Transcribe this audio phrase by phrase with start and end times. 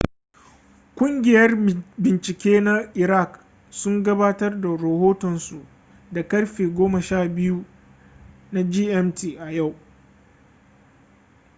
[0.95, 1.51] kungiyar
[2.01, 3.31] bincike na iraq
[3.79, 5.65] sun gabatar da rohotonsu
[6.11, 7.65] da karfe 12.00
[8.53, 9.75] gmt a yau